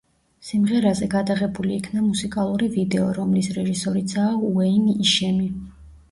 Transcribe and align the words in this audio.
სიმღერაზე 0.45 1.07
გადაღებული 1.09 1.75
იქნა 1.81 2.05
მუსიკალური 2.05 2.69
ვიდეო, 2.75 3.03
რომლის 3.17 3.49
რეჟისორიცაა 3.57 4.31
უეინ 4.47 4.89
იშემი. 4.95 5.47